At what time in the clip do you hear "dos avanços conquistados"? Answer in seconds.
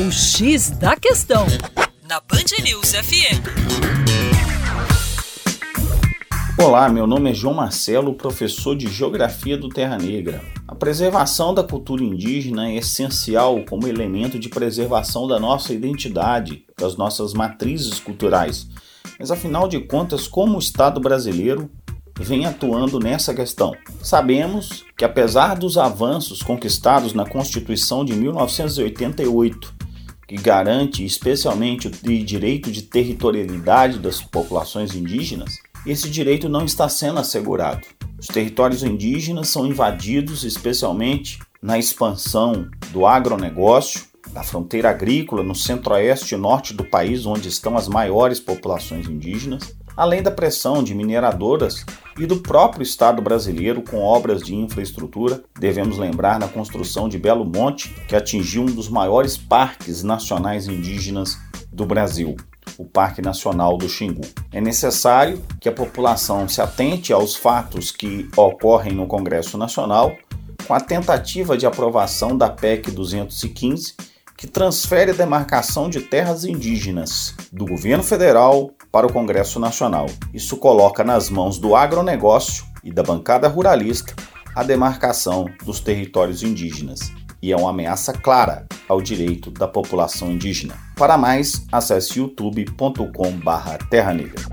25.56-27.12